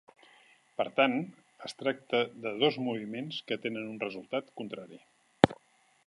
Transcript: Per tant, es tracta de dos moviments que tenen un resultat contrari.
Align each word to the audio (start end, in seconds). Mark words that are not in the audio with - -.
Per 0.79 0.85
tant, 0.99 1.17
es 1.67 1.75
tracta 1.81 2.21
de 2.45 2.53
dos 2.63 2.79
moviments 2.87 3.37
que 3.51 3.59
tenen 3.67 3.85
un 3.91 4.03
resultat 4.05 4.49
contrari. 4.63 5.01